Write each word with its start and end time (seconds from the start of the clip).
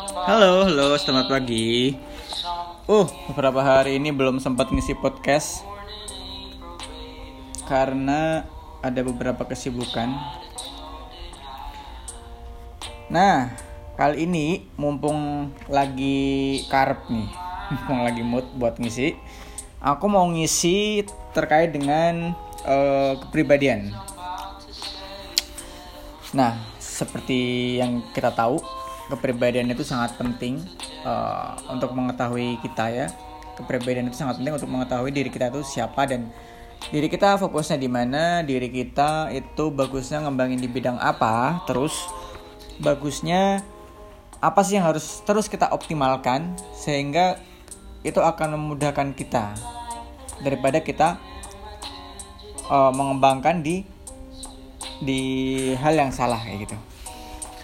Halo, 0.00 0.64
halo, 0.64 0.96
selamat 0.96 1.28
pagi. 1.28 1.92
Uh, 2.88 3.04
beberapa 3.28 3.60
hari 3.60 4.00
ini 4.00 4.08
belum 4.08 4.40
sempat 4.40 4.72
ngisi 4.72 4.96
podcast 4.96 5.60
karena 7.68 8.48
ada 8.80 9.04
beberapa 9.04 9.44
kesibukan. 9.44 10.08
Nah, 13.12 13.52
kali 14.00 14.24
ini 14.24 14.64
mumpung 14.80 15.52
lagi 15.68 16.64
karep 16.72 17.04
nih, 17.12 17.28
mumpung 17.68 18.00
lagi 18.00 18.22
mood 18.24 18.48
buat 18.56 18.80
ngisi, 18.80 19.20
aku 19.84 20.08
mau 20.08 20.24
ngisi 20.32 21.04
terkait 21.36 21.76
dengan 21.76 22.32
uh, 22.64 23.20
kepribadian. 23.20 23.92
Nah, 26.32 26.56
seperti 26.80 27.76
yang 27.76 28.00
kita 28.16 28.32
tahu, 28.32 28.80
kepribadian 29.10 29.66
itu 29.74 29.82
sangat 29.82 30.14
penting 30.14 30.62
uh, 31.02 31.58
untuk 31.68 31.90
mengetahui 31.92 32.62
kita 32.62 32.86
ya 32.94 33.06
kepribadian 33.58 34.08
itu 34.08 34.16
sangat 34.16 34.38
penting 34.38 34.54
untuk 34.56 34.70
mengetahui 34.70 35.10
diri 35.10 35.28
kita 35.28 35.50
itu 35.50 35.66
siapa 35.66 36.06
dan 36.06 36.30
diri 36.88 37.12
kita 37.12 37.36
fokusnya 37.36 37.76
di 37.76 37.90
mana 37.92 38.40
diri 38.40 38.72
kita 38.72 39.28
itu 39.34 39.68
bagusnya 39.68 40.24
ngembangin 40.24 40.62
di 40.62 40.68
bidang 40.70 40.96
apa 40.96 41.60
terus 41.68 41.92
bagusnya 42.80 43.60
apa 44.40 44.60
sih 44.64 44.80
yang 44.80 44.88
harus 44.88 45.20
terus 45.28 45.52
kita 45.52 45.68
optimalkan 45.68 46.56
sehingga 46.72 47.36
itu 48.00 48.16
akan 48.24 48.56
memudahkan 48.56 49.12
kita 49.12 49.52
daripada 50.40 50.80
kita 50.80 51.20
uh, 52.72 52.88
mengembangkan 52.88 53.60
di 53.60 53.84
di 55.00 55.20
hal 55.76 55.96
yang 55.96 56.12
salah 56.12 56.40
kayak 56.40 56.68
gitu. 56.68 56.76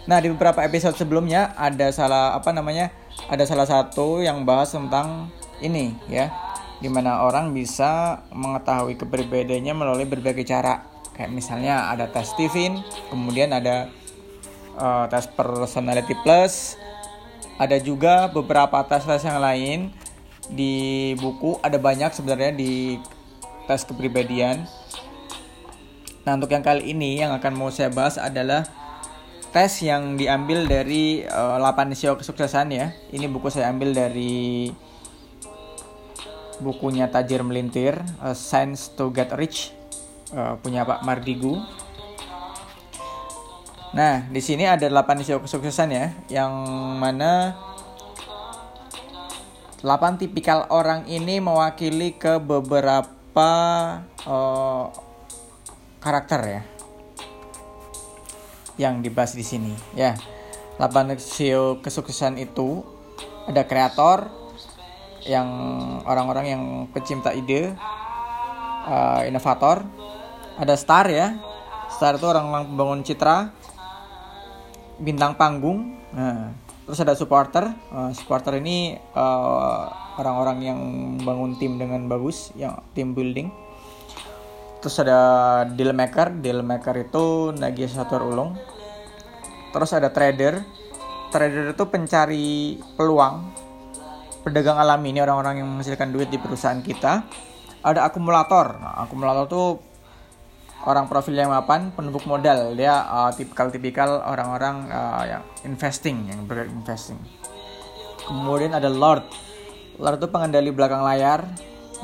Nah, 0.07 0.23
di 0.23 0.31
beberapa 0.31 0.63
episode 0.63 0.95
sebelumnya 0.95 1.51
ada 1.59 1.91
salah 1.91 2.39
apa 2.39 2.55
namanya? 2.55 2.95
Ada 3.27 3.43
salah 3.43 3.67
satu 3.67 4.23
yang 4.23 4.47
bahas 4.47 4.71
tentang 4.71 5.35
ini 5.59 5.99
ya. 6.07 6.31
Di 6.79 6.87
mana 6.87 7.27
orang 7.27 7.51
bisa 7.51 8.23
mengetahui 8.31 8.95
kepribadiannya 8.95 9.75
melalui 9.75 10.07
berbagai 10.07 10.47
cara. 10.47 10.87
Kayak 11.19 11.35
misalnya 11.35 11.91
ada 11.91 12.07
tes 12.07 12.31
Stephen, 12.31 12.87
kemudian 13.11 13.51
ada 13.51 13.91
uh, 14.79 15.11
tes 15.11 15.27
personality 15.27 16.15
plus, 16.23 16.79
ada 17.59 17.75
juga 17.81 18.31
beberapa 18.31 18.85
tes-tes 18.87 19.27
yang 19.27 19.41
lain 19.43 19.91
di 20.47 21.17
buku 21.19 21.59
ada 21.67 21.83
banyak 21.83 22.15
sebenarnya 22.15 22.55
di 22.55 23.03
tes 23.67 23.83
kepribadian. 23.83 24.69
Nah, 26.23 26.39
untuk 26.39 26.55
yang 26.55 26.63
kali 26.63 26.95
ini 26.95 27.19
yang 27.19 27.35
akan 27.35 27.59
mau 27.59 27.75
saya 27.75 27.91
bahas 27.91 28.21
adalah 28.21 28.86
tes 29.57 29.81
yang 29.81 30.21
diambil 30.21 30.69
dari 30.69 31.25
uh, 31.25 31.57
eh, 31.57 31.65
8 31.65 31.97
sio 31.97 32.21
kesuksesan 32.21 32.77
ya. 32.77 32.93
Ini 33.09 33.25
buku 33.33 33.49
saya 33.49 33.73
ambil 33.73 33.97
dari 33.97 34.69
bukunya 36.61 37.09
Tajir 37.09 37.41
Melintir, 37.41 37.97
uh, 38.21 38.37
Science 38.37 38.93
to 38.93 39.09
Get 39.17 39.33
Rich, 39.33 39.73
uh, 40.37 40.61
punya 40.61 40.85
Pak 40.85 41.01
Mardigu. 41.09 41.57
Nah, 43.97 44.29
di 44.29 44.45
sini 44.45 44.69
ada 44.69 44.85
8 44.93 45.25
sio 45.25 45.41
kesuksesan 45.41 45.89
ya, 45.89 46.13
yang 46.29 46.53
mana 47.01 47.57
8 49.81 50.21
tipikal 50.21 50.69
orang 50.69 51.09
ini 51.09 51.41
mewakili 51.41 52.13
ke 52.13 52.37
beberapa 52.45 53.49
uh, 54.29 54.93
karakter 56.05 56.43
ya 56.45 56.76
yang 58.77 59.01
dibahas 59.01 59.33
di 59.37 59.45
sini 59.45 59.73
ya. 59.97 60.17
8 60.77 61.17
SEO 61.17 61.81
kesuksesan 61.81 62.37
itu 62.37 62.85
ada 63.49 63.65
kreator 63.65 64.29
yang 65.25 65.49
orang-orang 66.05 66.47
yang 66.53 66.63
pecinta 66.93 67.33
ide 67.33 67.73
uh, 68.85 69.21
inovator. 69.25 69.83
Ada 70.61 70.77
star 70.77 71.09
ya. 71.09 71.37
Star 71.89 72.21
itu 72.21 72.29
orang-orang 72.29 72.69
pembangun 72.69 73.01
citra 73.05 73.37
bintang 74.97 75.37
panggung 75.37 75.97
nah, 76.13 76.53
terus 76.89 77.01
ada 77.05 77.13
supporter 77.13 77.69
uh, 77.93 78.11
supporter 78.17 78.57
ini 78.61 78.97
uh, 79.13 79.93
orang-orang 80.17 80.59
yang 80.65 80.81
bangun 81.21 81.53
tim 81.61 81.77
dengan 81.77 82.09
bagus 82.09 82.53
yang 82.57 82.81
tim 82.97 83.13
building 83.13 83.53
terus 84.87 85.03
ada 85.03 85.19
deal 85.67 85.91
maker. 85.91 86.39
Deal 86.39 86.63
maker 86.63 86.95
itu 87.03 87.51
negosiator 87.59 88.23
ulung. 88.23 88.55
Terus 89.75 89.91
ada 89.91 90.15
trader. 90.15 90.63
Trader 91.35 91.75
itu 91.75 91.85
pencari 91.91 92.79
peluang. 92.95 93.51
Pedagang 94.47 94.79
alami. 94.79 95.11
Ini 95.11 95.27
orang-orang 95.27 95.59
yang 95.59 95.67
menghasilkan 95.75 96.15
duit 96.15 96.31
di 96.31 96.39
perusahaan 96.39 96.79
kita. 96.79 97.27
Ada 97.83 98.07
akumulator. 98.07 98.79
Nah, 98.79 99.03
akumulator 99.03 99.51
itu 99.51 99.65
orang 100.87 101.11
profil 101.11 101.35
yang 101.35 101.51
mapan 101.51 101.91
penduduk 101.91 102.23
modal. 102.31 102.79
Dia 102.79 103.11
uh, 103.11 103.35
tipikal-tipikal 103.35 104.23
orang-orang 104.23 104.87
uh, 104.87 105.25
yang 105.27 105.43
investing 105.67 106.31
yang 106.31 106.47
berinvesting. 106.47 107.19
Kemudian 108.23 108.71
ada 108.71 108.87
lord. 108.87 109.27
Lord 109.99 110.23
itu 110.23 110.31
pengendali 110.31 110.71
belakang 110.71 111.03
layar 111.03 111.43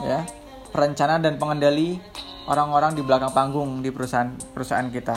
ya. 0.02 0.26
Perencana 0.74 1.22
dan 1.22 1.38
pengendali 1.38 2.02
orang-orang 2.46 2.96
di 2.96 3.02
belakang 3.04 3.30
panggung 3.30 3.82
di 3.84 3.90
perusahaan 3.94 4.30
perusahaan 4.54 4.88
kita. 4.90 5.16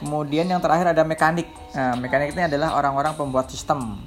Kemudian 0.00 0.48
yang 0.48 0.64
terakhir 0.64 0.96
ada 0.96 1.04
mekanik. 1.04 1.48
Nah, 1.76 1.92
mekanik 2.00 2.32
ini 2.32 2.48
adalah 2.48 2.72
orang-orang 2.80 3.12
pembuat 3.20 3.52
sistem, 3.52 4.00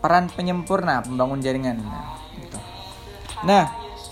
peran 0.00 0.32
penyempurna 0.32 1.04
pembangun 1.04 1.44
jaringan. 1.44 1.76
Nah, 1.76 2.16
gitu. 2.40 2.58
nah 3.44 3.64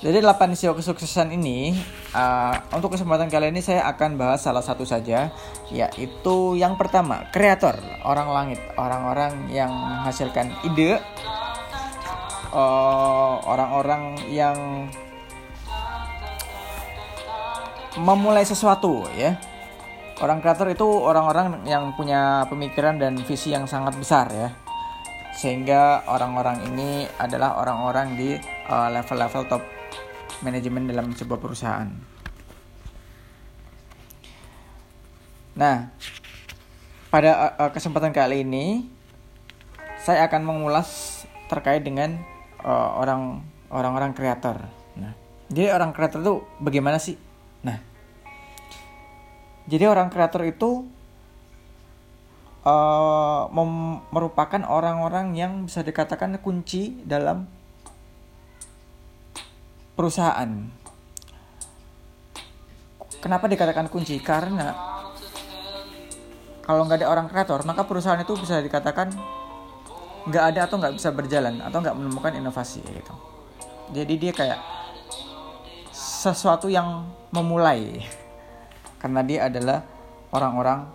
jadi 0.05 0.21
8 0.21 0.53
sio 0.53 0.77
kesuksesan 0.77 1.33
ini 1.33 1.73
uh, 2.13 2.61
untuk 2.77 2.93
kesempatan 2.93 3.33
kali 3.33 3.49
ini 3.49 3.65
saya 3.65 3.89
akan 3.89 4.21
bahas 4.21 4.45
salah 4.45 4.61
satu 4.61 4.85
saja 4.85 5.33
yaitu 5.73 6.61
yang 6.61 6.77
pertama 6.77 7.25
kreator 7.33 7.73
orang 8.05 8.29
langit 8.29 8.61
orang-orang 8.77 9.49
yang 9.49 9.73
menghasilkan 9.73 10.53
ide 10.61 11.01
uh, 12.53 13.41
orang-orang 13.49 14.21
yang 14.29 14.89
memulai 17.99 18.43
sesuatu 18.43 19.07
ya. 19.15 19.39
Orang 20.23 20.39
kreator 20.39 20.71
itu 20.71 20.87
orang-orang 20.87 21.67
yang 21.67 21.91
punya 21.99 22.47
pemikiran 22.47 23.03
dan 23.03 23.19
visi 23.27 23.51
yang 23.51 23.67
sangat 23.67 23.99
besar 23.99 24.31
ya. 24.31 24.55
Sehingga 25.35 26.07
orang-orang 26.07 26.63
ini 26.71 27.11
adalah 27.19 27.59
orang-orang 27.59 28.15
di 28.15 28.39
uh, 28.71 28.89
level-level 28.95 29.43
uh, 29.43 29.49
top 29.51 29.63
manajemen 30.47 30.87
dalam 30.87 31.11
sebuah 31.11 31.39
perusahaan. 31.43 31.91
Nah, 35.59 35.91
pada 37.11 37.59
uh, 37.59 37.71
kesempatan 37.75 38.15
kali 38.15 38.47
ini 38.47 38.87
saya 39.99 40.31
akan 40.31 40.47
mengulas 40.47 41.23
terkait 41.51 41.83
dengan 41.83 42.23
uh, 42.63 43.03
orang 43.03 43.43
orang-orang 43.75 44.15
kreator. 44.15 44.63
Nah, 44.95 45.15
jadi 45.51 45.75
orang 45.75 45.91
kreator 45.91 46.23
itu 46.23 46.35
bagaimana 46.63 47.03
sih? 47.03 47.34
Nah, 47.65 47.79
jadi 49.65 49.89
orang 49.89 50.13
kreator 50.13 50.45
itu 50.45 50.85
uh, 52.69 53.49
merupakan 54.13 54.61
orang-orang 54.69 55.33
yang 55.33 55.53
bisa 55.65 55.81
dikatakan 55.81 56.37
kunci 56.45 57.01
dalam 57.09 57.49
perusahaan. 59.97 60.69
Kenapa 63.25 63.49
dikatakan 63.49 63.89
kunci? 63.89 64.21
Karena 64.21 64.77
kalau 66.61 66.85
nggak 66.85 67.01
ada 67.01 67.09
orang 67.09 67.27
kreator, 67.33 67.65
maka 67.65 67.89
perusahaan 67.89 68.21
itu 68.21 68.37
bisa 68.37 68.61
dikatakan 68.61 69.09
nggak 70.25 70.45
ada 70.53 70.61
atau 70.69 70.77
nggak 70.81 70.97
bisa 70.97 71.09
berjalan 71.13 71.61
atau 71.61 71.81
nggak 71.81 71.97
menemukan 71.97 72.33
inovasi 72.37 72.81
gitu. 72.85 73.15
Jadi 73.93 74.15
dia 74.17 74.33
kayak 74.33 74.74
sesuatu 76.25 76.73
yang 76.73 77.05
memulai 77.29 78.01
karena 78.97 79.21
dia 79.21 79.53
adalah 79.53 79.85
orang-orang 80.33 80.89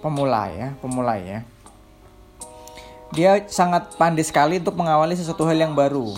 pemula 0.00 0.48
ya, 0.48 0.68
pemula 0.80 1.20
ya. 1.20 1.44
Dia 3.12 3.44
sangat 3.44 3.92
pandai 4.00 4.24
sekali 4.24 4.56
untuk 4.56 4.80
mengawali 4.80 5.12
sesuatu 5.12 5.44
hal 5.44 5.60
yang 5.60 5.76
baru. 5.76 6.16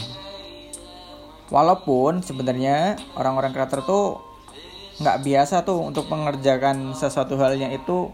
Walaupun 1.50 2.22
sebenarnya 2.22 2.94
orang-orang 3.18 3.50
kreator 3.50 3.82
tuh 3.82 4.04
nggak 5.02 5.26
biasa 5.26 5.66
tuh 5.66 5.82
untuk 5.82 6.06
mengerjakan 6.08 6.94
sesuatu 6.94 7.34
halnya 7.36 7.68
itu 7.74 8.08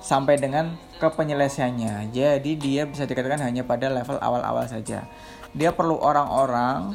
sampai 0.00 0.38
dengan 0.38 0.78
ke 0.98 1.06
penyelesaiannya. 1.10 2.14
Jadi 2.14 2.50
dia 2.54 2.86
bisa 2.86 3.04
dikatakan 3.04 3.42
hanya 3.42 3.66
pada 3.66 3.90
level 3.90 4.18
awal-awal 4.18 4.64
saja. 4.70 5.04
Dia 5.52 5.70
perlu 5.74 5.98
orang-orang 5.98 6.94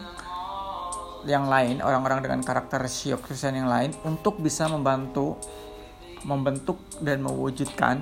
yang 1.25 1.50
lain, 1.50 1.81
orang-orang 1.81 2.22
dengan 2.25 2.39
karakter 2.45 2.81
Kristen 3.22 3.57
yang 3.57 3.69
lain 3.69 3.92
untuk 4.06 4.39
bisa 4.39 4.69
membantu 4.69 5.38
membentuk 6.25 6.81
dan 7.01 7.22
mewujudkan 7.22 8.01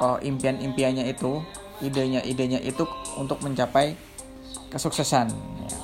uh, 0.00 0.16
impian-impiannya 0.24 1.04
itu 1.08 1.44
idenya-idenya 1.84 2.62
itu 2.64 2.88
untuk 3.20 3.42
mencapai 3.44 3.98
kesuksesan 4.72 5.28
ya. 5.68 5.76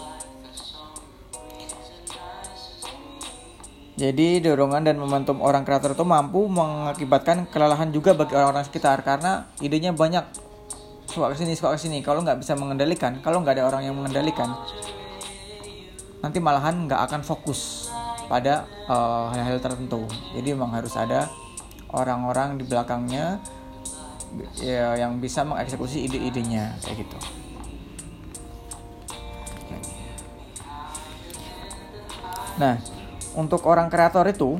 Jadi 3.98 4.38
dorongan 4.38 4.86
dan 4.86 4.94
momentum 4.94 5.42
orang 5.42 5.66
kreator 5.66 5.90
itu 5.90 6.06
mampu 6.06 6.46
mengakibatkan 6.46 7.50
kelelahan 7.50 7.90
juga 7.90 8.14
bagi 8.14 8.30
orang-orang 8.38 8.62
sekitar 8.62 9.02
karena 9.02 9.50
idenya 9.58 9.90
banyak 9.90 10.22
suka 11.10 11.34
ke 11.34 11.36
sini 11.42 11.58
suka 11.58 11.74
ke 11.74 11.82
sini 11.82 11.98
kalau 11.98 12.22
nggak 12.22 12.38
bisa 12.38 12.54
mengendalikan 12.54 13.18
kalau 13.26 13.42
nggak 13.42 13.58
ada 13.58 13.66
orang 13.66 13.82
yang 13.90 13.98
mengendalikan 13.98 14.54
nanti 16.18 16.38
malahan 16.42 16.86
nggak 16.90 17.00
akan 17.10 17.20
fokus 17.22 17.90
pada 18.28 18.68
eh, 18.68 19.26
hal-hal 19.32 19.58
uh, 19.58 19.62
tertentu. 19.62 20.04
Jadi 20.36 20.48
memang 20.52 20.74
harus 20.74 20.92
ada 20.98 21.30
orang-orang 21.94 22.60
di 22.60 22.64
belakangnya 22.68 23.40
ya, 24.60 24.98
yang 25.00 25.16
bisa 25.22 25.46
mengeksekusi 25.46 26.04
ide-idenya 26.04 26.76
kayak 26.84 27.06
gitu. 27.06 27.18
Nah 32.60 32.76
untuk 33.38 33.64
orang 33.64 33.88
kreator 33.88 34.26
itu 34.28 34.58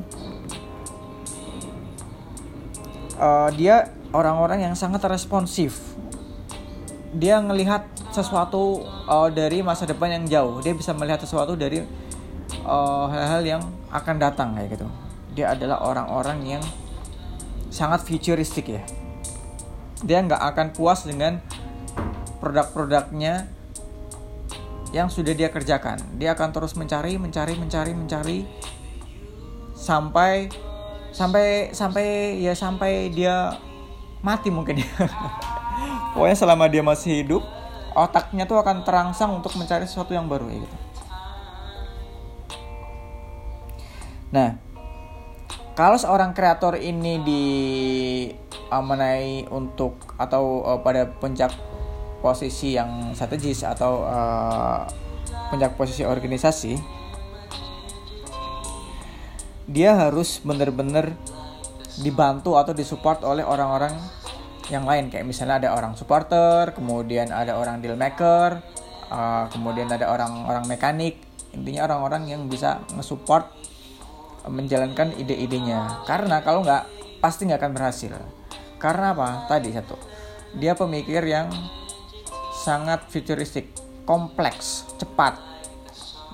uh, 3.19 3.49
dia 3.53 3.93
orang-orang 4.15 4.65
yang 4.65 4.73
sangat 4.73 5.05
responsif. 5.05 5.93
Dia 7.13 7.41
ngelihat 7.41 7.98
sesuatu 8.09 8.83
uh, 9.05 9.29
dari 9.29 9.61
masa 9.61 9.85
depan 9.85 10.09
yang 10.09 10.25
jauh 10.25 10.61
dia 10.61 10.73
bisa 10.73 10.91
melihat 10.97 11.21
sesuatu 11.21 11.53
dari 11.53 11.81
eh, 11.83 13.05
hal-hal 13.13 13.41
uh, 13.41 13.49
yang 13.57 13.61
akan 13.93 14.15
datang 14.17 14.57
kayak 14.57 14.77
gitu 14.77 14.87
dia 15.37 15.53
adalah 15.53 15.81
orang-orang 15.85 16.57
yang 16.57 16.63
sangat 17.69 18.01
futuristik 18.01 18.73
ya 18.73 18.81
dia 20.01 20.23
nggak 20.23 20.41
akan 20.41 20.67
puas 20.73 21.05
dengan 21.05 21.43
produk-produknya 22.39 23.51
yang 24.89 25.11
sudah 25.11 25.37
dia 25.37 25.53
kerjakan. 25.53 26.01
Dia 26.17 26.33
akan 26.33 26.49
terus 26.49 26.73
mencari, 26.73 27.19
mencari, 27.21 27.53
mencari, 27.53 27.91
mencari 27.93 28.39
sampai 29.77 30.49
sampai 31.13 31.71
sampai 31.71 32.37
ya 32.41 32.53
sampai 32.53 33.13
dia 33.13 33.53
mati 34.25 34.49
mungkin 34.49 34.81
ya. 34.81 34.89
Pokoknya 36.17 36.37
selama 36.37 36.65
dia 36.67 36.81
masih 36.83 37.23
hidup, 37.23 37.43
otaknya 37.99 38.47
tuh 38.47 38.63
akan 38.63 38.87
terangsang 38.87 39.35
untuk 39.35 39.51
mencari 39.59 39.83
sesuatu 39.83 40.15
yang 40.15 40.31
baru 40.31 40.47
gitu. 40.47 40.77
Nah, 44.29 44.55
kalau 45.73 45.97
seorang 45.97 46.31
kreator 46.37 46.77
ini 46.77 47.19
di 47.25 47.43
amanai 48.69 49.49
untuk 49.49 50.15
atau 50.21 50.61
uh, 50.61 50.79
pada 50.85 51.09
puncak 51.09 51.49
posisi 52.21 52.77
yang 52.77 53.15
strategis 53.17 53.65
atau 53.65 54.05
uh, 54.05 54.85
puncak 55.49 55.73
posisi 55.73 56.05
organisasi 56.05 56.99
dia 59.69 59.93
harus 59.93 60.41
benar-benar 60.41 61.13
dibantu 62.01 62.57
atau 62.57 62.73
disupport 62.73 63.21
oleh 63.25 63.45
orang-orang 63.45 63.93
yang 64.69 64.85
lain 64.85 65.09
kayak 65.09 65.25
misalnya 65.25 65.61
ada 65.65 65.69
orang 65.73 65.97
supporter 65.97 66.71
kemudian 66.77 67.33
ada 67.33 67.57
orang 67.57 67.81
deal 67.81 67.97
maker 67.97 68.61
uh, 69.09 69.45
kemudian 69.49 69.89
ada 69.89 70.09
orang-orang 70.13 70.65
mekanik 70.69 71.19
intinya 71.53 71.89
orang-orang 71.89 72.29
yang 72.29 72.41
bisa 72.45 72.85
nge-support 72.93 73.49
menjalankan 74.45 75.13
ide-idenya 75.17 76.05
karena 76.05 76.41
kalau 76.45 76.61
nggak 76.61 76.85
pasti 77.19 77.49
nggak 77.49 77.59
akan 77.59 77.73
berhasil 77.73 78.13
karena 78.77 79.11
apa 79.11 79.49
tadi 79.49 79.73
satu 79.73 79.97
dia 80.57 80.73
pemikir 80.73 81.21
yang 81.29 81.49
sangat 82.59 83.05
futuristik, 83.07 83.69
kompleks, 84.03 84.89
cepat. 84.97 85.37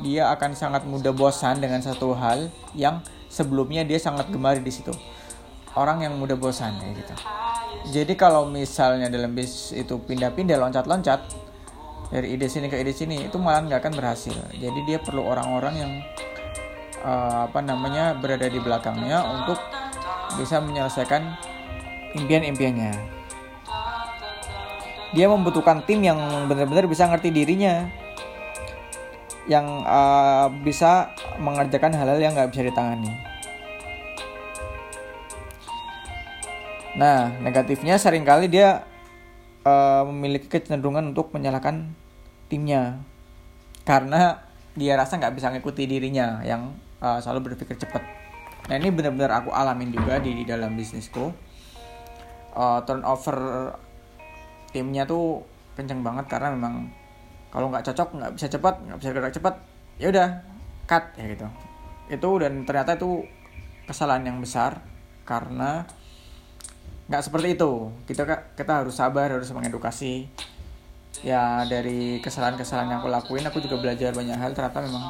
Dia 0.03 0.31
akan 0.31 0.55
sangat 0.55 0.83
mudah 0.87 1.11
bosan 1.15 1.59
dengan 1.59 1.79
satu 1.79 2.15
hal 2.15 2.51
yang 2.75 2.99
sebelumnya 3.31 3.83
dia 3.83 3.99
sangat 3.99 4.27
gemari 4.31 4.59
di 4.59 4.71
situ. 4.71 4.91
Orang 5.75 6.03
yang 6.03 6.15
mudah 6.15 6.39
bosan 6.39 6.75
kayak 6.79 7.03
gitu. 7.03 7.15
Jadi 7.93 8.13
kalau 8.17 8.49
misalnya 8.49 9.09
dalam 9.09 9.37
bisnis 9.37 9.73
itu 9.75 10.01
pindah-pindah 10.01 10.57
loncat-loncat 10.57 11.21
dari 12.09 12.37
ide 12.37 12.49
sini 12.49 12.69
ke 12.69 12.81
ide 12.81 12.93
sini 12.93 13.29
itu 13.29 13.37
malah 13.37 13.65
nggak 13.65 13.79
akan 13.85 13.93
berhasil. 13.93 14.35
Jadi 14.57 14.79
dia 14.89 14.97
perlu 14.97 15.21
orang-orang 15.25 15.73
yang 15.77 15.91
uh, 17.05 17.45
apa 17.45 17.59
namanya 17.61 18.17
berada 18.17 18.49
di 18.49 18.57
belakangnya 18.57 19.21
untuk 19.21 19.61
bisa 20.35 20.57
menyelesaikan 20.59 21.37
impian-impiannya 22.17 23.15
dia 25.15 25.31
membutuhkan 25.31 25.79
tim 25.87 26.03
yang 26.03 26.19
benar-benar 26.51 26.91
bisa 26.91 27.07
ngerti 27.07 27.31
dirinya 27.31 27.87
yang 29.47 29.87
uh, 29.87 30.51
bisa 30.51 31.15
mengerjakan 31.39 31.95
hal-hal 31.95 32.19
yang 32.19 32.35
nggak 32.35 32.51
bisa 32.51 32.67
ditangani. 32.67 33.13
Nah, 36.95 37.35
negatifnya 37.43 37.99
sering 37.99 38.23
kali 38.23 38.47
dia 38.47 38.87
uh, 39.67 40.07
memiliki 40.07 40.47
kecenderungan 40.47 41.11
untuk 41.11 41.35
menyalahkan 41.35 41.91
timnya 42.47 43.03
karena 43.83 44.41
dia 44.75 44.95
rasa 44.95 45.19
nggak 45.19 45.35
bisa 45.35 45.51
ngikuti 45.51 45.87
dirinya 45.87 46.41
yang 46.43 46.75
uh, 46.99 47.19
selalu 47.19 47.51
berpikir 47.51 47.75
cepat. 47.79 48.01
Nah 48.65 48.75
ini 48.81 48.89
benar-benar 48.89 49.43
aku 49.43 49.53
alamin 49.53 49.93
juga 49.93 50.17
di, 50.17 50.41
di 50.41 50.43
dalam 50.47 50.73
bisnisku. 50.73 51.31
Uh, 52.55 52.79
turnover 52.87 53.71
timnya 54.71 55.03
tuh 55.03 55.43
kenceng 55.75 55.99
banget 55.99 56.31
karena 56.31 56.55
memang 56.55 56.87
kalau 57.51 57.67
nggak 57.67 57.83
cocok 57.91 58.15
nggak 58.15 58.31
bisa 58.39 58.47
cepat 58.47 58.75
nggak 58.79 58.99
bisa 58.99 59.09
gerak 59.11 59.33
cepat 59.35 59.55
ya 59.99 60.07
udah 60.11 60.29
cut 60.87 61.03
ya 61.19 61.25
gitu 61.35 61.47
itu 62.07 62.29
dan 62.39 62.63
ternyata 62.63 62.95
itu 62.95 63.27
kesalahan 63.87 64.23
yang 64.23 64.37
besar 64.39 64.79
karena 65.27 65.83
nggak 67.05 67.21
seperti 67.21 67.47
itu. 67.57 67.71
Kita 68.09 68.23
kita 68.57 68.73
harus 68.85 68.95
sabar 68.97 69.29
harus 69.29 69.49
mengedukasi. 69.53 70.27
Ya 71.23 71.63
dari 71.65 72.19
kesalahan-kesalahan 72.19 72.91
yang 72.91 72.99
aku 73.01 73.09
lakuin 73.09 73.45
aku 73.47 73.63
juga 73.63 73.79
belajar 73.79 74.11
banyak 74.11 74.35
hal. 74.35 74.51
Ternyata 74.51 74.83
memang 74.83 75.05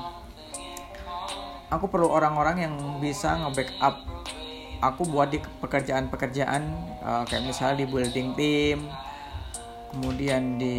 aku 1.72 1.86
perlu 1.90 2.08
orang-orang 2.12 2.70
yang 2.70 2.74
bisa 3.02 3.36
nge-backup 3.42 4.06
aku 4.84 5.02
buat 5.10 5.34
di 5.34 5.42
pekerjaan-pekerjaan 5.42 6.62
uh, 7.02 7.24
kayak 7.26 7.48
misalnya 7.48 7.84
di 7.84 7.86
building 7.90 8.30
team 8.38 8.86
kemudian 9.90 10.60
di 10.60 10.78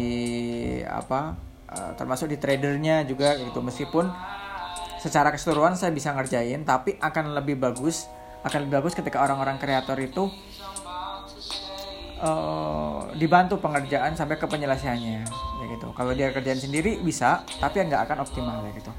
apa 0.85 1.35
uh, 1.67 1.91
termasuk 1.99 2.31
di 2.31 2.37
tradernya 2.39 3.03
juga 3.03 3.35
gitu. 3.35 3.59
Meskipun 3.59 4.07
secara 5.01 5.29
keseluruhan 5.33 5.75
saya 5.77 5.93
bisa 5.93 6.13
ngerjain 6.15 6.63
tapi 6.63 6.95
akan 6.97 7.37
lebih 7.37 7.59
bagus 7.59 8.09
akan 8.45 8.65
lebih 8.65 8.81
bagus 8.81 8.93
ketika 8.97 9.21
orang-orang 9.21 9.59
kreator 9.59 9.97
itu 9.99 10.29
uh, 12.21 13.09
dibantu 13.17 13.57
pengerjaan 13.61 14.13
sampai 14.13 14.37
ke 14.37 14.45
penyelesaiannya 14.45 15.25
ya 15.27 15.65
gitu. 15.71 15.87
Kalau 15.93 16.13
dia 16.13 16.33
kerjaan 16.33 16.59
sendiri 16.59 17.01
bisa 17.01 17.45
tapi 17.61 17.81
nggak 17.85 18.09
akan 18.09 18.17
optimal 18.25 18.61
ya 18.65 18.71
gitu. 18.77 18.91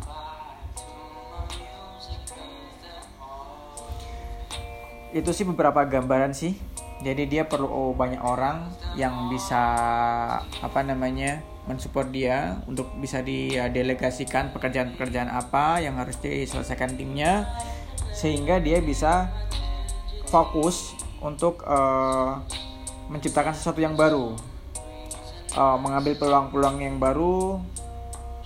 Itu 5.15 5.31
sih 5.33 5.47
beberapa 5.49 5.85
gambaran 5.89 6.37
sih. 6.37 6.55
Jadi 6.99 7.31
dia 7.31 7.47
perlu 7.47 7.95
banyak 7.95 8.19
orang 8.19 8.75
yang 8.99 9.31
bisa 9.31 9.63
apa 10.43 10.81
namanya 10.83 11.47
mensupport 11.71 12.11
dia 12.11 12.59
untuk 12.67 12.91
bisa 12.99 13.23
didelegasikan 13.23 14.51
pekerjaan-pekerjaan 14.51 15.31
apa 15.31 15.79
yang 15.79 15.95
harus 15.95 16.19
diselesaikan 16.19 16.99
timnya 16.99 17.47
sehingga 18.11 18.59
dia 18.59 18.83
bisa 18.83 19.31
fokus 20.27 20.99
untuk 21.23 21.63
uh, 21.63 22.43
menciptakan 23.09 23.57
sesuatu 23.57 23.81
yang 23.81 23.97
baru. 23.97 24.37
Uh, 25.57 25.81
mengambil 25.81 26.15
peluang-peluang 26.15 26.85
yang 26.85 26.97
baru 27.01 27.59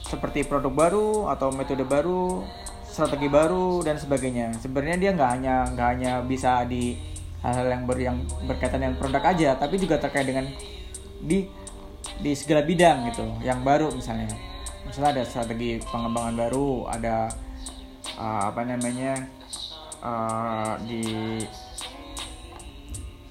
seperti 0.00 0.46
produk 0.46 0.70
baru 0.70 1.08
atau 1.34 1.50
metode 1.50 1.82
baru 1.82 2.46
strategi 2.86 3.26
baru 3.26 3.80
dan 3.80 3.96
sebagainya. 3.96 4.52
Sebenarnya 4.60 4.96
dia 5.00 5.10
nggak 5.16 5.30
hanya 5.34 5.54
nggak 5.72 5.88
hanya 5.96 6.12
bisa 6.22 6.62
di 6.68 6.94
hal-hal 7.40 7.66
yang 7.66 7.82
ber 7.88 7.96
yang 7.98 8.16
berkaitan 8.46 8.78
dengan 8.84 8.96
produk 9.00 9.22
aja 9.34 9.58
tapi 9.58 9.80
juga 9.80 9.98
terkait 9.98 10.28
dengan 10.28 10.46
di 11.18 11.48
di 12.22 12.32
segala 12.38 12.62
bidang 12.62 13.08
gitu 13.10 13.24
yang 13.42 13.64
baru 13.64 13.90
misalnya. 13.90 14.30
Misalnya 14.86 15.10
ada 15.18 15.22
strategi 15.24 15.80
pengembangan 15.80 16.34
baru 16.36 16.86
ada 16.86 17.32
uh, 18.20 18.52
apa 18.52 18.62
namanya 18.68 19.26
uh, 20.04 20.76
di 20.84 21.02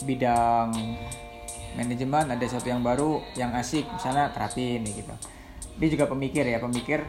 bidang 0.01 0.73
manajemen 1.75 2.25
ada 2.31 2.43
sesuatu 2.43 2.67
yang 2.67 2.83
baru 2.83 3.23
yang 3.39 3.51
asik 3.55 3.87
misalnya 3.87 4.31
terapi 4.31 4.81
ini 4.81 4.91
gitu. 5.03 5.13
Dia 5.79 5.89
juga 5.91 6.05
pemikir 6.11 6.43
ya 6.45 6.59
pemikir 6.59 7.03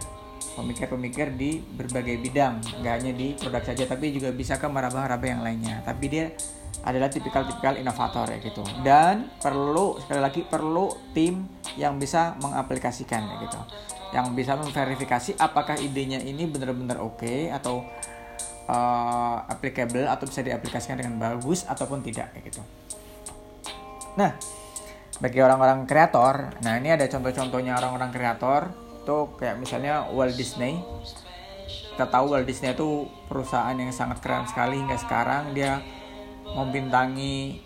pemikir-pemikir 0.52 1.32
di 1.38 1.62
berbagai 1.62 2.18
bidang 2.20 2.60
nggak 2.82 2.94
hanya 3.00 3.12
di 3.14 3.32
produk 3.38 3.62
saja 3.62 3.88
tapi 3.88 4.12
juga 4.12 4.34
bisa 4.34 4.58
ke 4.58 4.66
meraba-raba 4.68 5.26
yang 5.26 5.42
lainnya. 5.42 5.82
Tapi 5.82 6.04
dia 6.10 6.30
adalah 6.82 7.06
tipikal-tipikal 7.06 7.78
inovator 7.78 8.26
ya 8.30 8.38
gitu. 8.42 8.62
Dan 8.82 9.30
perlu 9.38 9.98
sekali 10.02 10.20
lagi 10.20 10.40
perlu 10.42 10.90
tim 11.14 11.46
yang 11.78 11.96
bisa 11.96 12.34
mengaplikasikan 12.42 13.22
ya 13.22 13.36
gitu. 13.46 13.60
Yang 14.12 14.26
bisa 14.36 14.52
memverifikasi 14.60 15.40
apakah 15.40 15.80
idenya 15.80 16.20
ini 16.20 16.44
benar-benar 16.44 17.00
oke 17.00 17.24
okay, 17.24 17.48
atau 17.48 17.80
uh, 18.68 19.36
applicable 19.48 20.04
atau 20.04 20.28
bisa 20.28 20.44
diaplikasikan 20.44 21.00
dengan 21.00 21.16
bagus 21.16 21.64
ataupun 21.64 22.04
tidak 22.04 22.30
ya 22.36 22.40
gitu 22.44 22.62
nah 24.18 24.36
bagi 25.22 25.38
orang-orang 25.38 25.86
kreator 25.86 26.58
nah 26.66 26.74
ini 26.82 26.90
ada 26.90 27.06
contoh-contohnya 27.06 27.78
orang-orang 27.78 28.10
kreator. 28.10 28.74
Tuh 29.06 29.34
kayak 29.38 29.58
misalnya 29.58 30.06
Walt 30.10 30.34
Disney. 30.34 30.82
Kita 31.94 32.10
tahu 32.10 32.34
Walt 32.34 32.46
Disney 32.46 32.74
itu 32.74 33.06
perusahaan 33.26 33.74
yang 33.74 33.94
sangat 33.94 34.18
keren 34.18 34.46
sekali 34.50 34.82
hingga 34.82 34.98
sekarang. 34.98 35.54
Dia 35.54 35.82
membintangi 36.42 37.62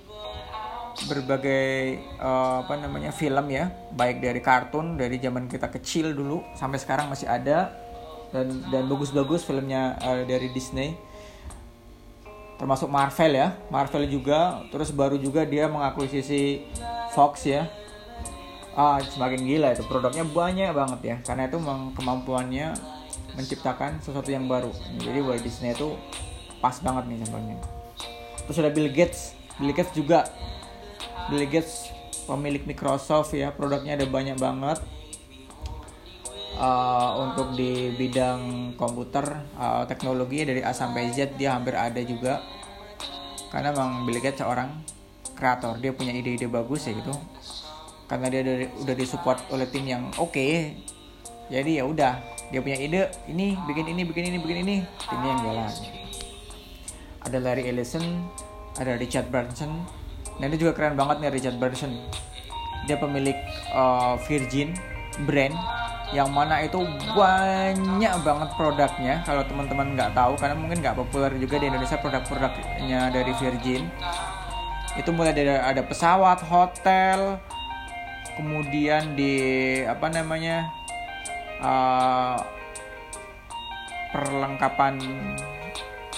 berbagai 1.09 2.01
uh, 2.21 2.65
apa 2.65 2.77
namanya 2.81 3.13
film 3.13 3.53
ya. 3.53 3.73
Baik 3.93 4.25
dari 4.25 4.41
kartun 4.41 4.97
dari 4.97 5.21
zaman 5.21 5.49
kita 5.49 5.69
kecil 5.73 6.17
dulu 6.17 6.45
sampai 6.57 6.77
sekarang 6.77 7.09
masih 7.09 7.29
ada. 7.29 7.73
Dan 8.33 8.65
dan 8.69 8.85
bagus-bagus 8.85 9.49
filmnya 9.49 9.97
uh, 10.01 10.25
dari 10.29 10.53
Disney 10.53 10.93
termasuk 12.57 12.89
Marvel 12.89 13.33
ya. 13.37 13.57
Marvel 13.69 14.09
juga 14.09 14.65
terus 14.73 14.93
baru 14.93 15.17
juga 15.17 15.45
dia 15.45 15.69
mengakuisisi 15.69 16.67
Fox 17.13 17.49
ya. 17.49 17.69
Ah 18.77 19.01
semakin 19.01 19.41
gila 19.41 19.73
itu 19.73 19.85
produknya 19.89 20.25
banyak 20.25 20.73
banget 20.73 21.01
ya. 21.05 21.17
Karena 21.25 21.49
itu 21.49 21.57
kemampuannya 21.97 22.77
menciptakan 23.37 24.01
sesuatu 24.01 24.29
yang 24.33 24.49
baru. 24.49 24.73
Jadi 25.01 25.19
Walt 25.25 25.45
Disney 25.45 25.77
itu 25.77 25.97
pas 26.57 26.77
banget 26.81 27.05
nih 27.13 27.21
contohnya 27.25 27.57
terus 28.47 28.63
ada 28.63 28.71
Bill 28.71 28.89
Gates. 28.95 29.35
Bill 29.59 29.75
Gates 29.75 29.93
juga. 29.93 30.31
Bill 31.27 31.43
Gates 31.51 31.91
pemilik 32.31 32.63
Microsoft 32.63 33.35
ya 33.35 33.51
produknya 33.51 33.99
ada 33.99 34.07
banyak 34.07 34.39
banget 34.39 34.79
uh, 36.57 37.21
untuk 37.23 37.53
di 37.55 37.93
bidang 37.95 38.73
komputer 38.75 39.25
uh, 39.57 39.85
teknologi 39.85 40.43
dari 40.43 40.61
A 40.65 40.73
sampai 40.73 41.13
Z 41.13 41.37
dia 41.37 41.55
hampir 41.55 41.77
ada 41.77 42.01
juga. 42.03 42.43
Karena 43.53 43.73
memang 43.73 44.05
Bill 44.05 44.21
Gates 44.21 44.43
seorang 44.43 44.69
kreator 45.37 45.79
dia 45.79 45.93
punya 45.93 46.13
ide-ide 46.17 46.49
bagus 46.49 46.89
ya 46.89 46.97
gitu. 46.97 47.13
Karena 48.07 48.27
dia 48.33 48.43
dari, 48.43 48.67
udah 48.83 48.95
disupport 48.97 49.39
oleh 49.53 49.67
tim 49.69 49.85
yang 49.87 50.09
oke. 50.17 50.33
Okay, 50.33 50.77
jadi 51.53 51.83
ya 51.83 51.85
udah 51.87 52.19
dia 52.51 52.63
punya 52.63 52.79
ide 52.79 53.11
ini 53.27 53.59
bikin 53.67 53.87
ini 53.93 54.03
bikin 54.03 54.25
ini 54.35 54.39
bikin 54.41 54.59
ini. 54.67 54.77
Timnya 55.07 55.29
yang 55.31 55.41
jalan. 55.45 55.73
Ada 57.27 57.39
Larry 57.43 57.65
Ellison 57.71 58.05
ada 58.77 58.95
Richard 59.01 59.33
Branson. 59.33 59.73
Nah 60.37 60.45
ini 60.47 60.57
juga 60.61 60.77
keren 60.77 60.95
banget 60.95 61.25
nih 61.25 61.31
Richard 61.33 61.57
Branson. 61.57 61.97
Dia 62.87 63.01
pemilik 63.01 63.35
uh, 63.75 64.15
Virgin 64.29 64.77
brand 65.25 65.57
yang 66.15 66.31
mana 66.31 66.63
itu 66.63 66.79
banyak 67.19 68.15
banget 68.23 68.51
produknya 68.55 69.27
kalau 69.27 69.43
teman-teman 69.43 69.99
nggak 69.99 70.15
tahu 70.15 70.39
karena 70.39 70.55
mungkin 70.55 70.79
nggak 70.79 70.95
populer 70.95 71.33
juga 71.35 71.59
di 71.59 71.67
Indonesia 71.67 71.99
produk-produknya 71.99 73.11
dari 73.11 73.33
Virgin 73.35 73.91
itu 74.97 75.11
mulai 75.11 75.35
dari 75.35 75.51
ada 75.51 75.83
pesawat 75.83 76.47
hotel 76.47 77.43
kemudian 78.39 79.19
di 79.19 79.35
apa 79.83 80.07
namanya 80.13 80.71
uh, 81.59 82.39
perlengkapan 84.15 85.03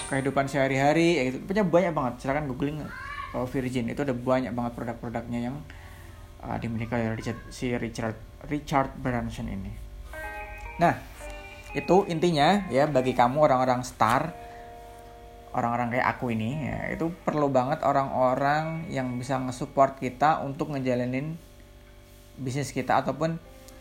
kehidupan 0.09 0.45
sehari-hari 0.45 1.09
ya 1.17 1.23
gitu. 1.33 1.37
punya 1.49 1.63
banyak 1.65 1.91
banget 1.97 2.13
silakan 2.21 2.45
googling 2.45 2.77
uh, 3.33 3.45
Virgin 3.49 3.89
itu 3.89 4.05
ada 4.05 4.13
banyak 4.13 4.53
banget 4.53 4.77
produk-produknya 4.77 5.49
yang 5.49 5.57
uh, 6.43 6.57
dimiliki 6.59 6.91
oleh 6.93 7.15
Richard, 7.15 7.39
si 7.51 7.73
Richard 7.75 8.17
Richard 8.47 8.95
Branson 8.99 9.47
ini. 9.47 9.71
Nah 10.79 10.95
itu 11.77 12.05
intinya 12.09 12.65
ya 12.73 12.89
bagi 12.89 13.13
kamu 13.13 13.45
orang-orang 13.45 13.85
star 13.85 14.33
orang-orang 15.53 15.97
kayak 15.97 16.07
aku 16.17 16.33
ini 16.33 16.69
ya 16.69 16.93
itu 16.93 17.09
perlu 17.25 17.49
banget 17.49 17.81
orang-orang 17.81 18.89
yang 18.89 19.17
bisa 19.17 19.37
nge-support 19.37 19.97
kita 19.97 20.41
untuk 20.45 20.73
ngejalanin 20.73 21.37
bisnis 22.37 22.73
kita 22.73 23.01
ataupun 23.01 23.37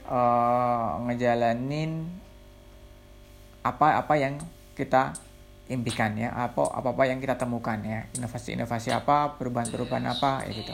uh, 0.09 1.00
ngejalanin 1.09 2.09
apa-apa 3.65 4.15
yang 4.17 4.41
kita 4.73 5.12
impikan 5.69 6.17
ya 6.17 6.33
apa 6.33 6.65
apa 6.73 6.97
apa 6.97 7.03
yang 7.05 7.21
kita 7.21 7.37
temukan 7.37 7.77
ya 7.85 8.09
inovasi 8.17 8.57
inovasi 8.57 8.88
apa 8.88 9.37
perubahan 9.37 9.69
perubahan 9.69 10.09
apa 10.09 10.49
ya 10.49 10.53
gitu 10.57 10.73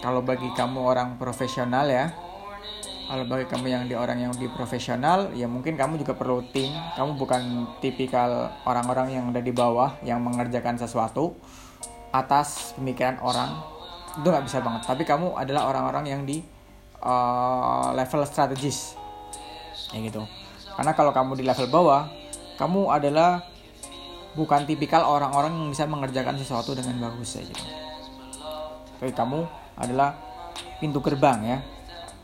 kalau 0.00 0.20
bagi 0.20 0.48
kamu 0.52 0.78
orang 0.80 1.16
profesional 1.16 1.88
ya 1.88 2.12
kalau 3.06 3.22
bagi 3.30 3.46
kamu 3.46 3.66
yang 3.70 3.84
di 3.86 3.94
orang 3.94 4.18
yang 4.18 4.34
di 4.34 4.50
profesional 4.50 5.30
ya 5.30 5.46
mungkin 5.46 5.78
kamu 5.78 6.02
juga 6.02 6.18
perlu 6.18 6.42
tim. 6.50 6.74
Kamu 6.98 7.14
bukan 7.14 7.42
tipikal 7.78 8.50
orang-orang 8.66 9.14
yang 9.14 9.24
ada 9.30 9.38
di 9.38 9.54
bawah 9.54 9.94
yang 10.02 10.18
mengerjakan 10.26 10.74
sesuatu 10.74 11.38
atas 12.10 12.74
pemikiran 12.74 13.22
orang. 13.22 13.62
Itu 14.18 14.26
nggak 14.26 14.50
bisa 14.50 14.58
banget. 14.58 14.90
Tapi 14.90 15.06
kamu 15.06 15.38
adalah 15.38 15.70
orang-orang 15.70 16.04
yang 16.10 16.22
di 16.26 16.42
uh, 16.98 17.94
level 17.94 18.26
strategis. 18.26 18.98
Ya 19.94 20.02
gitu. 20.02 20.26
Karena 20.74 20.90
kalau 20.98 21.14
kamu 21.14 21.38
di 21.38 21.46
level 21.46 21.70
bawah, 21.70 22.10
kamu 22.58 22.90
adalah 22.90 23.46
bukan 24.34 24.66
tipikal 24.66 25.06
orang-orang 25.06 25.54
yang 25.54 25.70
bisa 25.70 25.86
mengerjakan 25.86 26.42
sesuatu 26.42 26.74
dengan 26.74 26.98
bagus 27.06 27.38
saja. 27.38 27.54
Tapi 28.98 29.14
kamu 29.14 29.65
adalah 29.76 30.16
pintu 30.80 31.00
gerbang 31.04 31.38
ya, 31.44 31.58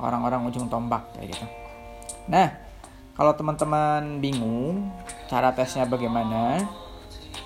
orang-orang 0.00 0.44
ujung 0.49 0.68
tombak 0.68 1.12
kayak 1.16 1.37
gitu. 1.37 1.47
Nah, 2.28 2.49
kalau 3.12 3.32
teman-teman 3.37 4.18
bingung 4.18 4.88
cara 5.28 5.52
tesnya 5.52 5.85
bagaimana, 5.85 6.61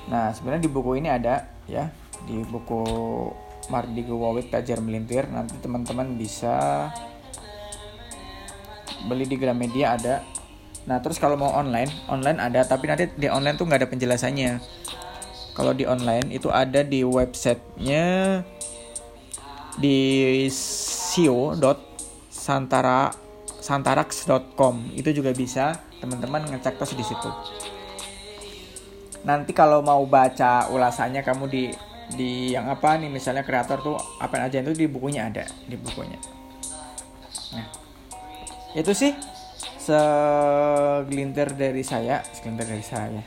nah 0.06 0.30
sebenarnya 0.30 0.62
di 0.66 0.70
buku 0.70 0.98
ini 1.02 1.10
ada 1.10 1.46
ya, 1.66 1.90
di 2.26 2.42
buku 2.46 2.82
Mardigo 3.66 4.14
Wawit 4.18 4.50
Tajar 4.50 4.78
Melintir. 4.78 5.26
Nanti 5.26 5.58
teman-teman 5.58 6.14
bisa 6.14 6.86
beli 9.06 9.26
di 9.26 9.36
Gramedia 9.38 9.94
ada 9.94 10.22
Nah 10.86 11.02
terus 11.02 11.18
kalau 11.18 11.34
mau 11.34 11.50
online, 11.50 11.90
online 12.06 12.38
ada 12.38 12.62
tapi 12.62 12.86
nanti 12.86 13.10
di 13.18 13.26
online 13.26 13.58
tuh 13.58 13.66
nggak 13.66 13.80
ada 13.82 13.90
penjelasannya. 13.90 14.62
Kalau 15.58 15.74
di 15.74 15.82
online 15.82 16.30
itu 16.30 16.46
ada 16.46 16.86
di 16.86 17.02
websitenya 17.02 18.04
di 19.76 20.48
sio.santara 20.52 23.12
santarax.com 23.60 24.94
itu 24.94 25.10
juga 25.10 25.34
bisa 25.34 25.74
teman-teman 25.98 26.46
ngecek 26.46 26.78
terus 26.78 26.94
di 26.94 27.02
situ. 27.02 27.26
Nanti 29.26 29.50
kalau 29.50 29.82
mau 29.82 30.06
baca 30.06 30.70
ulasannya 30.70 31.26
kamu 31.26 31.50
di 31.50 31.74
di 32.06 32.54
yang 32.54 32.70
apa 32.70 32.94
nih 32.94 33.10
misalnya 33.10 33.42
kreator 33.42 33.82
tuh 33.82 33.98
apa 34.22 34.46
aja 34.46 34.62
itu 34.62 34.70
di 34.70 34.86
bukunya 34.86 35.26
ada 35.26 35.50
di 35.66 35.74
bukunya. 35.74 36.14
Nah 37.58 37.66
itu 38.78 38.94
sih 38.94 39.10
segelintir 39.82 41.58
dari 41.58 41.82
saya 41.82 42.22
segelintir 42.34 42.66
dari 42.70 42.86
saya 42.86 43.22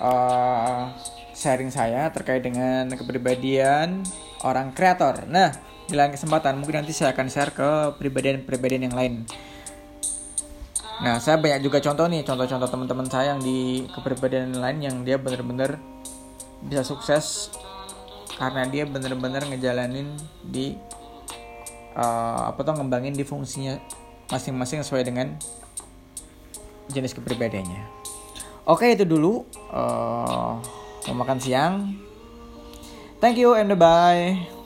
uh, 0.00 0.90
sharing 1.36 1.70
saya 1.70 2.10
terkait 2.10 2.42
dengan 2.42 2.88
kepribadian 2.90 4.02
orang 4.44 4.74
kreator 4.76 5.26
nah 5.26 5.54
di 5.88 5.96
lain 5.96 6.12
kesempatan 6.12 6.60
mungkin 6.60 6.84
nanti 6.84 6.92
saya 6.92 7.16
akan 7.16 7.26
share 7.32 7.52
ke 7.56 7.96
pribadian-pribadian 7.96 8.92
yang 8.92 8.96
lain 8.96 9.14
nah 10.98 11.22
saya 11.22 11.38
banyak 11.38 11.62
juga 11.62 11.78
contoh 11.78 12.10
nih 12.10 12.26
contoh-contoh 12.26 12.68
teman-teman 12.68 13.06
saya 13.06 13.34
yang 13.34 13.40
di 13.40 13.86
kepribadian 13.94 14.58
lain 14.58 14.78
yang 14.82 14.96
dia 15.06 15.14
bener-bener 15.16 15.78
bisa 16.66 16.82
sukses 16.82 17.54
karena 18.38 18.66
dia 18.70 18.86
bener-bener 18.86 19.42
ngejalanin 19.50 20.14
di 20.46 20.78
uh, 21.98 22.54
apa 22.54 22.60
tuh 22.62 22.78
ngembangin 22.78 23.14
di 23.14 23.26
fungsinya 23.26 23.82
masing-masing 24.30 24.86
sesuai 24.86 25.02
dengan 25.02 25.34
jenis 26.88 27.12
kepribadiannya. 27.18 27.82
Oke 28.68 28.94
itu 28.94 29.04
dulu 29.08 29.44
uh, 29.74 30.60
mau 31.10 31.16
makan 31.24 31.38
siang. 31.42 31.74
Thank 33.20 33.36
you 33.36 33.54
and 33.54 33.78
bye. 33.78 34.57